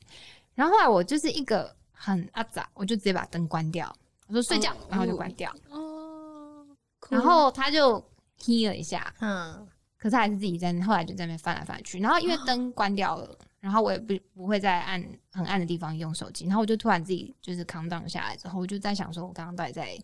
[0.54, 3.90] 然后后来我就是一个很阿杂，我就直接把灯关掉，
[4.26, 5.50] 我说睡觉，然后就关掉。
[5.70, 6.66] 哦，
[7.08, 8.04] 然后他就
[8.36, 11.98] 踢了一下，嗯可是还是自己在那，后来就在那边翻来翻去。
[11.98, 15.02] 然后因为灯关掉了，然后我也不不会在暗
[15.32, 16.44] 很暗的地方用手机。
[16.44, 19.98] 然后我就突然自己就是 calm down 下来之后，我就在想说，我刚刚到底在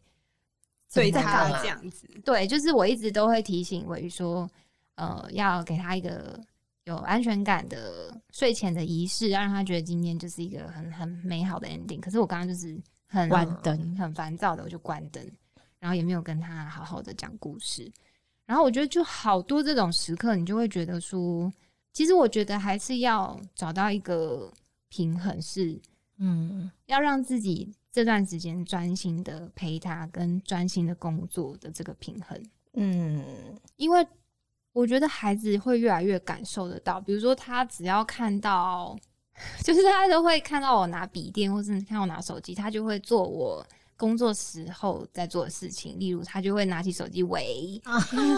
[0.94, 4.48] 对他干嘛这样子，对，就是我一直都会提醒伟宇说，
[4.94, 6.40] 呃，要给他一个
[6.90, 12.00] 有安全感的睡前的仪式，要让他觉得今天就是一个很很美好的 ending。
[12.00, 12.76] 可是我刚刚就是
[13.07, 15.24] 很关灯很烦躁的，我就关灯，
[15.79, 17.90] 然后也没有跟他好好的讲故事。
[18.44, 21.50] 然后我觉得就好多这种时刻，你就会觉得说，
[21.92, 24.53] 其实我觉得还是要找到一个
[24.88, 25.81] 平衡，是
[26.18, 32.42] 嗯要让自己这段时间专心的陪他，跟专心的工作的这个平衡。
[32.74, 33.24] 嗯，
[33.76, 34.07] 因为
[34.72, 38.96] 我觉得孩子会越来越感受得到，比如说他只要看到，
[39.64, 47.80] 就是他都会看到我拿笔电，或是看我拿手机，他就会做我工作时候在做的事情，例如他就会拿起手机喂，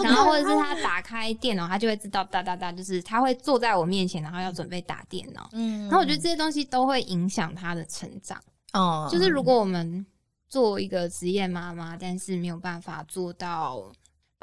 [0.03, 5.49] 然后或者是他打开电脑，他就会知道哒哒哒，就是他会坐在我面前，然后要准备打电脑。
[5.53, 8.37] 嗯然后我觉得这些东西都会影响他的成长。
[8.73, 10.05] 哦就是如果我们
[10.49, 13.91] 做一个职业妈妈，但是没有办法做到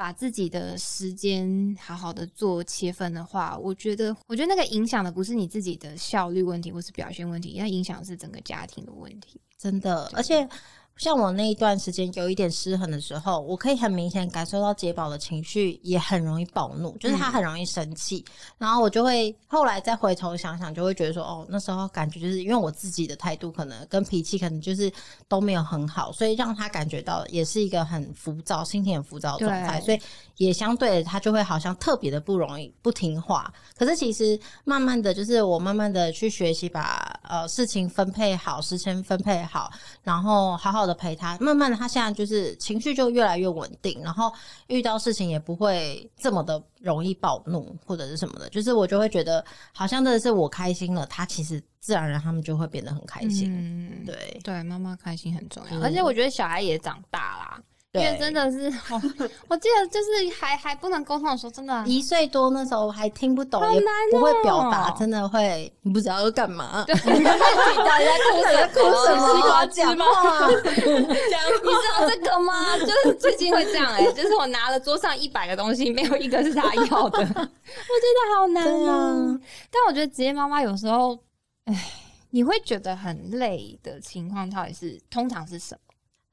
[0.01, 9.39] 把自己的时间好好的做切分的话，我觉得，我觉得那个影响的不是你自己的效率问题或是表现问题，那影响的是整个家庭的问题。
[9.59, 10.49] 真的，而且
[10.97, 18.23] 像我那一段时间有一点失衡的时候，我可以很明显感受到杰宝的情绪也很容易暴怒，就是他很容易生气，
[18.57, 24.91] 然后我就会后来再回头想想，就会觉得说，哦，那时候感觉就是因为我自己的态度可能跟脾气可能就是
[25.27, 29.99] 都没有很好，所以让他感觉到也是一个很浮躁、心情很浮躁的状态，所以
[30.37, 33.51] 也相对的他就会好像特别的不容易不听话。
[33.75, 39.71] 可是其实慢慢的就是我慢慢的去学习把呃事情分配好，时间分配好，
[40.03, 44.31] 然后好好的陪他，慢慢的他现在就是情绪就越来越稳定，然后
[44.67, 53.51] 遇到事情也不会这么的容易暴怒或者是什么的，就是我就会觉得好像真的是我开心了，他其实自然而然他们就会变得很开心。
[53.53, 57.63] 嗯，对对，妈妈开心很重要，嗯而且我觉得小孩也长大啦。
[57.93, 59.01] 因对，为真的是， 哦、
[59.49, 66.85] 我记得就是还还不能沟通的时候，真的一岁多那时候还听不懂，也好难不会表哦达，真的会你不知道要干嘛。
[66.87, 68.67] 对， 大家哭什么？
[68.73, 69.35] 哭什么？
[69.35, 70.05] 西瓜讲汁吗。
[70.47, 70.63] 你
[71.03, 72.77] 知道这个吗？
[72.79, 79.37] 就是最近会这样哎、就是我拿了桌上一百个东西，没有一个是他要的，我觉得好难啊。
[79.69, 81.19] 但我觉得职业妈妈有时候，
[81.65, 81.91] 哎，
[82.29, 85.81] 你会觉得很累的情况，到底是通常是什么？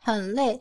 [0.00, 0.58] 很累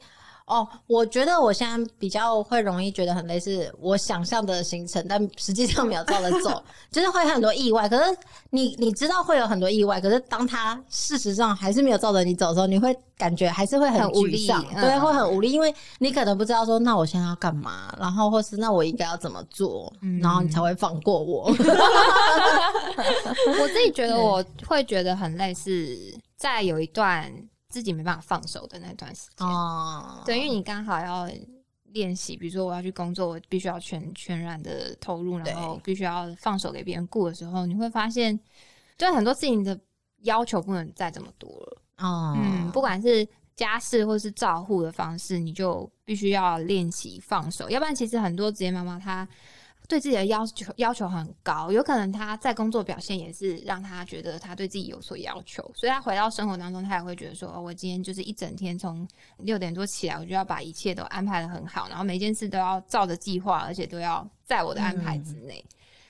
[0.47, 0.67] 哦。
[0.87, 7.87] 我觉得我现在比较会容易觉得很累，是我想象的行程，但实际上没有照着走， 就是会很多意外。
[7.87, 8.17] 可是
[8.49, 21.53] 你你知道会有很多意外，可是当他事实上还是没有照着你走的时候，你会感觉还是会很很无力对，会很无力，因为你可能不知道说，那我现在要干嘛，然后或是那我应该要怎么做，嗯然后你才会放过我。
[23.59, 25.97] 我自己觉得我会觉得很累，是
[26.37, 27.31] 在有一段
[27.77, 29.47] 自己没办法放手的那段时间。
[29.47, 31.29] 哦，对，因为你刚好要
[31.91, 38.39] 练习，比如说我要去工作，我必须要全全然的投入，然后必须要放手给别人顾的时候，你会发现，
[38.97, 39.79] 对很多事情的
[40.23, 41.81] 要求不能再这么多了。
[41.99, 49.27] 哦，嗯，不管是家事或是照护的方式，你就必须要练习放手，要不然其实很多职业妈妈她。
[49.87, 65.63] 对自己的要求要求很高，有可能他在工作表现也是让他觉得他对自己有所要求，所以他回到生活当中，他也会觉得说，哦，我今天就是一整天从六点多起来，我就要把一切都安排的很好，然后每件事都要照着计划，而且都要在我的安排之内。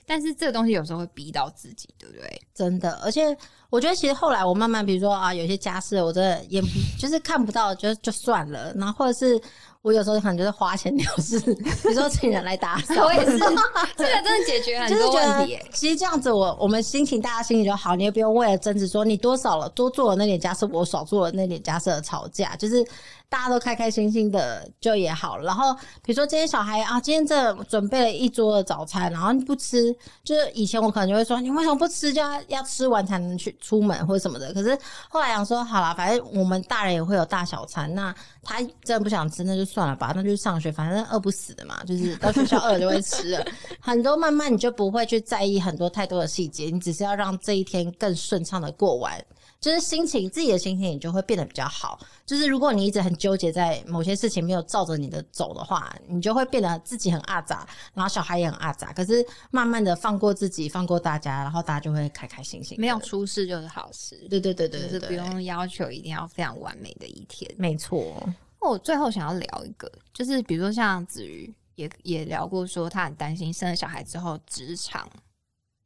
[0.09, 2.41] 但是这个东西有时候会逼到自己，对不对？
[2.53, 3.37] 真的，而且
[3.69, 6.67] 我觉得其实后来我慢慢，比如说啊，有些家事我真的也不
[6.99, 8.73] 就是看不到，就就算了。
[8.75, 9.39] 然后或者是
[9.81, 13.37] 我有时候可能就是花钱了事， 比如说请人来打扫，我也是，
[13.97, 15.59] 这个真的解决很就是觉多问题。
[15.73, 22.85] 其实这样子我，我们心情大家心情就好，你也不用为了争执说你多少了多做了那点家事，我少做了那点家事的吵架，就是
[23.29, 25.43] 大家都开开心心的就也好了。
[25.43, 34.53] 然后比如说今天小孩啊，今天这准备了一桌的早餐，然后你不吃，就是以前我可能就会说你为什么不吃，就要要吃完才能去出门或什么的。
[34.53, 34.77] 可是
[35.09, 43.45] 后来想说，好了，反正我们大人也会有大小餐，那他真的不想吃，那就算了吧，那就上学，反正饿不死的嘛，就是到学校饿了就会吃了。
[43.79, 49.13] 很多慢慢你就不会去在意很多太多的细节，你只是要让这一天更顺畅的过完。
[49.59, 51.99] 就是心情，自己的心情也就会变得比较好。
[52.25, 58.93] 就是如果你一直很纠结在某些事情没有照着你的走的话，你就会变得自己很阿杂，然后小孩也很阿杂。
[58.93, 62.79] 可是慢慢的放过自己，放过大家，然后大家就会开开心心。
[62.79, 67.49] 没有出事就是好事，对对对对就是不用要求一定要非常完美的一天。
[67.57, 68.23] 没错。
[68.61, 75.09] 那我最后想要聊一个，就是比如说像子瑜也也聊过，说他很担心生了小孩之后职场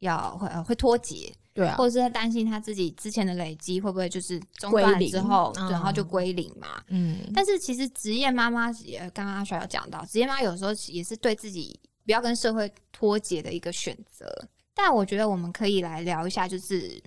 [0.00, 6.82] 要会呃会脱节，对啊或者是他担心他自己之前的累积会不会就是中断之后，嗯然后就归零嘛。
[6.88, 14.48] 嗯，但是其实职业妈妈也，刚刚阿雪有讲到，职业妈妈有时候也是对自己不要跟社会脱节的一个选择。
[14.74, 16.98] 但我觉得我们可以来聊一下，就是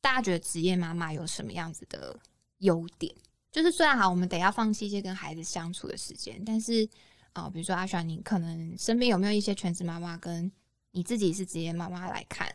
[0.00, 2.16] 大家觉得职业妈妈有什么样子的
[2.58, 3.12] 优点？
[3.50, 6.88] 就是虽然好，我们得要放弃一些跟孩子相处的时间，但是
[7.32, 10.50] 啊、呃比如说阿雪，你可能身边有没有一些全职妈妈跟
[10.92, 12.46] 你自己是职业妈妈来看，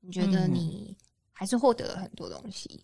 [0.00, 0.96] 你觉得嗯你
[1.32, 2.82] 还是获得了很多东西？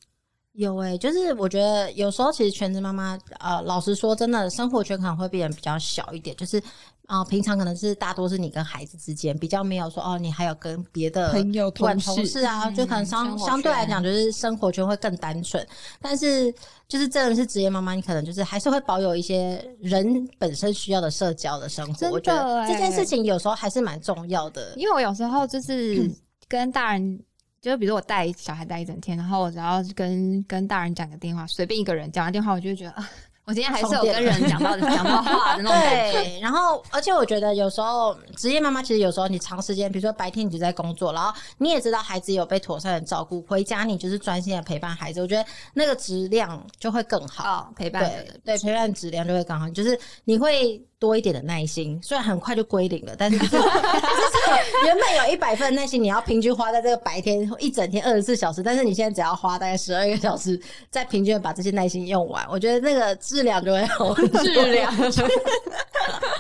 [0.52, 6.35] 有诶、就是我觉得有时候其实全职妈妈，呃，老实说，真的生活圈可能会变得比较小一点。
[6.35, 6.62] 就是
[7.08, 15.64] 啊、平常可能是大多是你跟孩子之间，比较没有说哦，你还有跟别的朋友管同事同事啊，就可能相相对来圈讲，就是生活圈会更单纯。
[16.00, 16.50] 但是
[16.88, 22.08] 就是真的是职业妈妈，你可能就是还是会保有一些人本身需要的社交的生活。
[22.08, 24.73] 我觉得欸这件事情有时候还是蛮重要的。
[24.77, 26.10] 因为我有时候就是
[26.49, 27.21] 跟大人，
[27.61, 33.09] 就是比如我带小孩带一整天，然后我只要跟跟大人讲个电话，随便一个人讲完电话，我就会觉得啊，
[33.44, 36.23] 我今天还是有跟人讲到 讲到话的那种感觉。
[36.23, 45.44] 对，然后而且我觉得有时候职业妈妈其实有时候你长时间，比如说白天你就在工作，然后你也知道孩子有被妥善的照顾，回家你就是专心的陪伴孩子，我觉得
[45.75, 47.44] 那个质量就会更好。
[47.44, 53.57] 哦，陪伴对对，陪伴质量就会更好，就是你会多一点的耐心，虽然很快就归零了，但是就是
[54.85, 60.59] 原本有一百分耐心，你要平均花在这个白天一整天二十四小时，但是你现在只要花大概十二个小时，
[60.90, 64.15] 再平均地把这些耐心用完，我觉得那个质量就会好。
[64.15, 64.90] 质量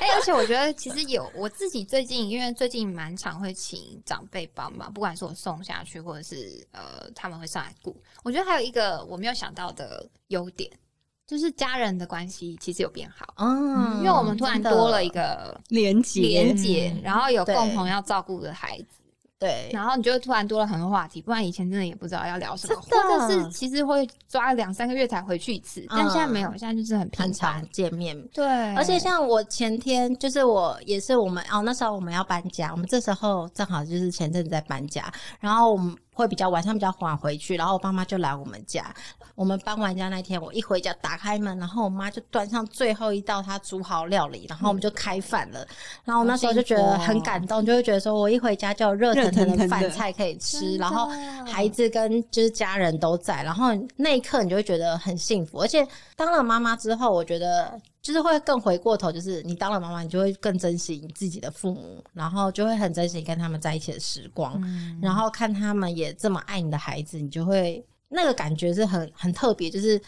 [0.00, 7.94] 哎、而且我觉得其实有我自己最近，因为最近蛮常会请长辈帮忙，不管是我送下去，或者是呃他们会上来顾。
[8.22, 10.70] 我觉得还有一个我没有想到的优点，
[11.26, 18.86] 就是家人的关系其实有变好，嗯因为我们突然多了一个连接连结，嗯然后有共同要照顾的孩子。
[19.38, 27.70] 对，然后你就会突然多了很多话题，不然以前真的也不知道要聊什么，或者是其实会抓两三个月才回去一次，但现在没有，现在就是很频很繁常。
[27.70, 28.18] 见面。
[28.28, 38.92] 对，而且像我前天，就是我也是我们哦，那时候我们要搬家，我们这时候正好就是前阵子在搬家，然后我们会比较晚上比较晚回去，然后我爸妈就来我们家。
[39.34, 45.66] 我们搬完家那天，我一回家打开门，然后我妈就端上最后一道她煮好料理，然后我们就开饭了。
[46.04, 51.06] 然后我那时候就觉得很感动，就会觉得说我一回家就有热腾腾的饭菜可以吃，然后
[51.44, 55.60] 孩子跟就是家人都在，然后那一刻你就会觉得很幸福。
[55.60, 55.86] 而且
[56.16, 64.62] 当了妈妈之后，我觉得就是会更回过头，就是你当了妈妈，你就会更珍惜你自己的父母，然后就会很珍惜跟他们在一起的时光，
[65.02, 70.00] 然后看他们也这么爱你的孩子，你就会那个感觉是很很特别，就是。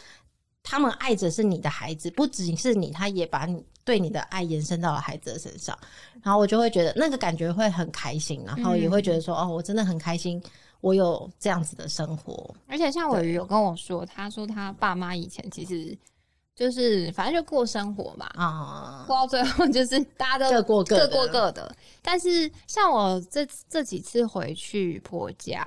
[0.71, 5.79] 他们爱着是你的孩子，不仅是你，他也把你对你的爱延伸到了孩子的身上。
[6.23, 10.43] 然后我就会觉得那个感觉会很开心，然后也会觉得说，哦，我真的很开心，
[10.83, 12.55] 我有这样子的生活。
[12.67, 15.97] 而且像伟宇有跟我说，他说他爸妈以前其实
[16.59, 21.77] 就是反正就过生活嘛，啊、过到最后就是 大家都各过各的各过各的。
[22.03, 25.63] 但是像我这这几次回去婆家，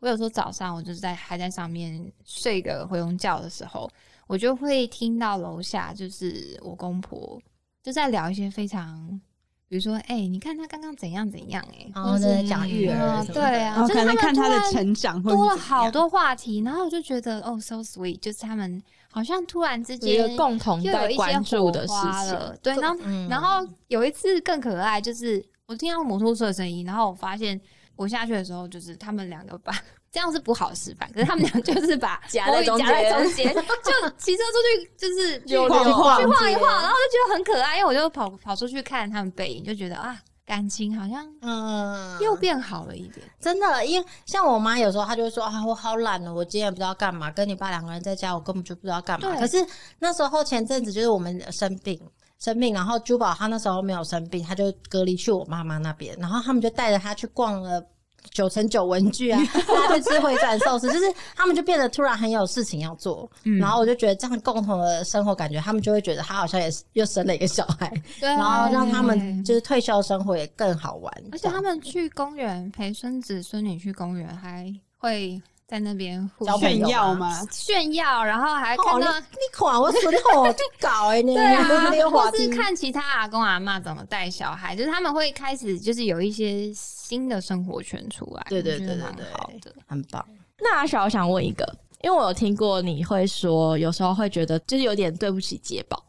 [0.00, 3.90] 我有时候早上我就是在还在上面睡个回笼觉的时候，
[4.26, 7.40] 我就会听到楼下就是我公婆
[7.82, 9.18] 就在聊一些非常。
[9.66, 18.80] 比如说，哎、你看他刚刚怎样怎样、哎，然后在讲育儿对啊然后可能就是他们看他的成长或者多了好多话题，然后我就觉得哦，so sweet，就是他们
[19.14, 27.60] 好像突然之有一个间共同在关注的事情了，对，然后嗯然后有一次更可爱，就是我听到摩托车的声音，然后我发现
[27.94, 29.72] 我下去的时候，就是他们两个把
[30.10, 43.26] 这样是不好示范，可是他们俩就是把 夹在中夹在间中间，就骑车出去就是就去溜晃去晃一晃，然后就觉得很可爱，因为我就跑跑出去看他们背影，就觉得啊，感情好像嗯，又变好了一点。
[43.40, 49.36] 真的，因为像我妈有时候她就会说啊，我好懒哦，我今天也不知道干嘛，跟你爸两个人在家，我根本就不知道干嘛。
[49.36, 49.64] 可是
[49.98, 52.00] 那时候前阵子就是我们生病。
[52.36, 57.82] 生病，然后珠宝他那时候没有生病，他就隔离去我妈妈那边，然后他们就带着他去逛了
[58.30, 61.04] 九成九文具啊， 大家去吃回转寿司，就是
[61.36, 63.58] 他们就变得突然很有事情要做，嗯。
[63.58, 77.48] 然后我就觉得这样共同的生活感觉，他们就会觉得他好像也是又生了一个小孩，对，然后让他们就是退休生活也更好玩，而且他们去公园陪孙子孙女去公园，还会在那边炫耀吗吗？
[77.50, 89.74] 炫耀，然后还看到、你看我孙吼就搞哎，你对啊，或是，看其他阿公阿妈怎么带小孩，就是他们会开始就是有一些新的生活圈出来，对对对对对好的。
[89.86, 90.24] 很棒。
[90.58, 91.66] 那阿小，我想问一个，
[92.02, 96.04] 因为我有听过你会说，有时候会觉得就是有点对不起杰宝。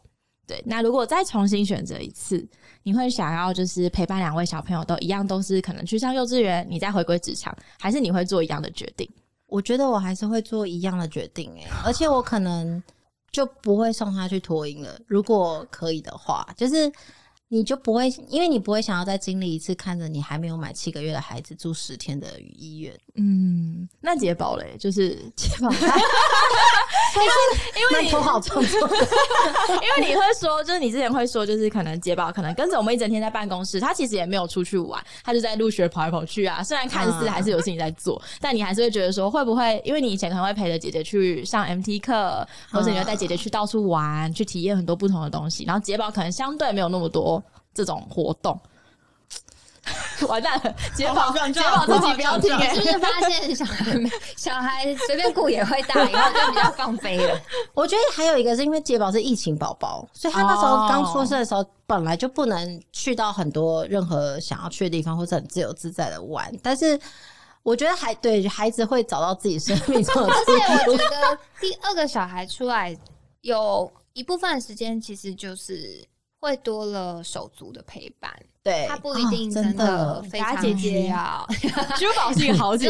[0.46, 2.46] 对，那如果再重新选择一次，
[2.84, 9.10] 你会想要就是陪伴两位小朋友都一样，都是可能去上幼稚园，你再回归职场，还是你会做一样的决定？
[9.46, 12.82] 我觉得我还是会做一样的决定哎、而且我可能
[13.30, 14.98] 就不会送他去托婴了。
[15.06, 16.90] 如果可以的话，就是
[17.48, 22.98] 你就不会，因为你不会想要再经历一次看着你还没有满七个月的孩子住十天的医院。
[23.16, 25.68] 嗯，那杰宝嘞， 就是解宝。
[27.16, 27.28] 因为
[27.80, 36.62] 因为你头好因为你会说，就是你之前会说，就是可能杰宝可能跟着我们一整天在办公室，他其实也没有出去玩，他就在入学跑来跑去啊。
[36.62, 47.42] 虽然看似还是有事情在做，但你还是会觉得说，会不会因为你以前可能会陪着姐姐去上 MT 课，或者你会带姐姐去到处玩，去体验很多不同的东西，然后杰宝可能相对没有那么多
[47.72, 48.60] 这种活动？
[50.26, 57.40] 完蛋了，解宝好壮解壮宝自己不要听你哎、是不是发现小孩没 小孩随便顾也会大，以后就比较放飞了？
[57.74, 66.52] 我觉得还有一个是因为杰宝是疫情宝宝，所以他那时候刚出生的时候，本来就不能去到很多任何想要去的地方，或者很自由自在的玩。
[66.62, 66.98] 但是
[67.62, 72.96] 我觉得还对孩子会找到自己生命中的而且我觉得第二个小孩出来，
[73.42, 76.04] 有一部分的时间其实就是
[76.40, 78.32] 会多了手足的陪伴，
[78.66, 81.46] 对，他不一定哦真的非常打姐姐需要。
[81.96, 82.88] 珠 宝是一个好姐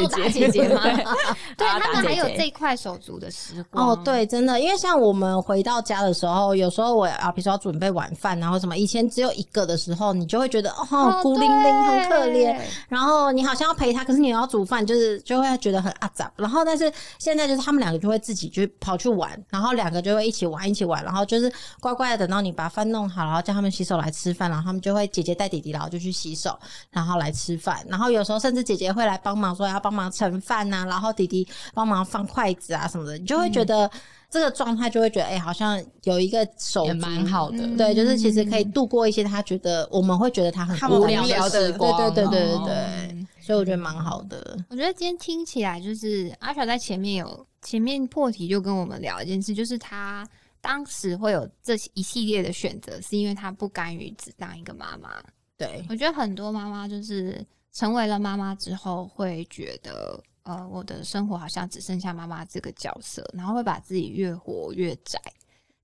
[0.51, 0.81] 姐，吗？
[0.83, 1.67] 对。
[1.79, 3.89] 他们还有这块手足的时光。
[3.89, 12.57] 哦，，对，真的，因为像我们回到家的时候，有时候我啊，比如说要准备晚饭，然后什么，以前只有一个的时候，你就会觉得哦，哦孤零零，很可怜。
[12.89, 16.33] 然后你好像要陪他，可是你要煮饭，就是就会觉得很阿杂。
[16.37, 26.59] 然后但是现在就是他们两个就会自己去跑去玩，然后两个就会一起玩，一起玩，然后就是乖乖的等到你把饭弄好，然后叫他们洗手来吃饭，然后他们就会姐姐带弟弟，然后就去洗手，
[26.91, 27.85] 然后来吃饭。
[27.89, 33.91] 然后有时候甚至姐姐会来帮忙，说要帮忙盛饭呐，然后弟弟帮忙放筷子啊什么的，你就会觉得
[34.31, 37.59] 这个状态就会觉得，哎、好像有一个手也蛮好的。
[37.59, 42.75] 嗯对，就是其实可以度过一些他觉得我们会觉得他很无无聊的时光对对对对对哦对，
[43.13, 44.59] 嗯所以我觉得蛮好的。
[44.69, 50.27] 我觉得今天听起来就是阿小在前面有前面破题就跟我们聊一件事，就是他
[50.61, 55.11] 当时会有这一系列的选择，是因为他不甘于只当一个妈妈。
[55.57, 65.21] 对，我觉得很多妈妈就是成为了妈妈之后，会觉得呃，我的生活好像只剩下妈妈这个角色，然后会把自己越活越窄。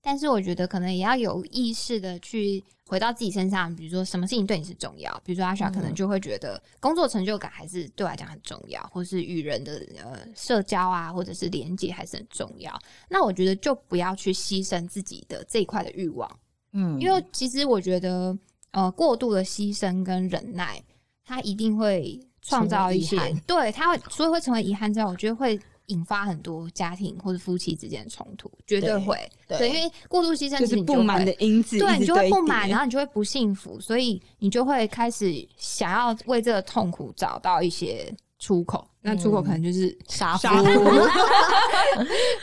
[0.05, 12.77] 但是我觉得可能也要有意识的去回到自己身上，比如说什么事情对你是重要，比如说阿莎可能就会觉得工作成就感还是对我来讲很重要，或是与人的呃社交啊，或者是连接还是很重要。
[13.09, 16.29] 那我觉得就不要去牺牲自己的这一块的欲望，
[16.73, 18.37] 嗯，因为其实我觉得，
[18.73, 20.83] 呃，过度的牺牲跟忍耐，
[21.25, 38.87] 它一定会创造一憾，对，它会所以会成为遗憾之后，我觉得会引发很多家庭或者夫妻之间的冲突，绝对对会，对对，因为过度牺牲，就是不满的因子，对你就会不满，然后后你就会不幸福，所以你就会开始想要为这个痛苦找到一些出口。
[39.05, 40.79] 那出口可能就是杀夫， 杀夫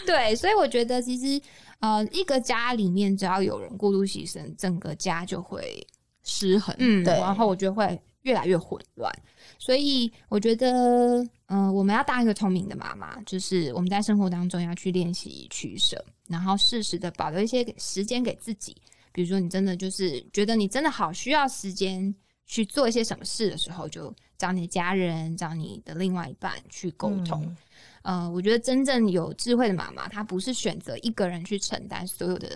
[0.06, 1.42] 对，所以我觉得其实
[1.78, 5.86] 呃，一个家里面只要有人过度牺牲，整个家就会
[6.22, 6.74] 失衡。
[6.78, 9.12] 嗯，对然后我觉得会越来越混乱。
[9.58, 18.76] 所以我觉得，嗯、我们要当一个聪明的妈妈，就是我们在生活当中要去练习取舍，然后适时的保留一些时间给自己。
[19.12, 22.14] 比如说，你真的就是觉得你真的好需要时间
[22.46, 27.44] 去做一些什么事的时候，就找你的家人、找你的另外一半去沟通。
[27.44, 27.56] 嗯
[28.02, 32.48] 呃，我觉得真正有智慧的妈妈，她不是选择一个人去承担所有的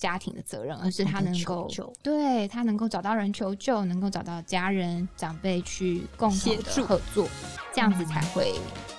[0.00, 1.70] 家庭的责任，而是他能够
[2.02, 7.28] 对他能够找到人求救，能够找到家人长辈去共同的合作，
[7.74, 8.54] 这样子才会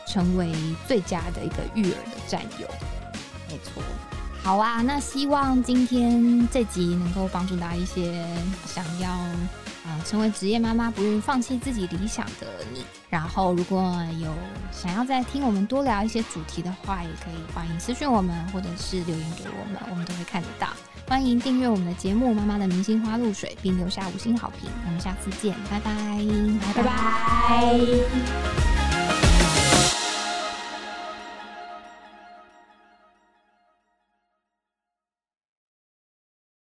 [0.06, 0.54] 成为
[0.88, 2.68] 最佳的一个育儿的战友。
[3.50, 3.82] 没错，
[4.44, 8.24] 好啊，那希望今天这集能够帮助到一些
[8.68, 9.18] 想要
[9.86, 12.86] 呃成为职业妈妈、不愿意放弃自己理想的你。
[13.10, 14.34] 然后，如果有
[14.72, 20.70] 想要再听我们多聊一些主题的话，也可以欢迎私讯我们，或者是留言给我们，我们都会看得到。
[21.10, 24.70] 欢迎订阅我们的节目《妈妈的明星花露水》，并留下五星好评。
[24.86, 25.92] 我们下次见，拜拜，
[26.74, 26.84] 拜拜
[29.26, 29.31] 拜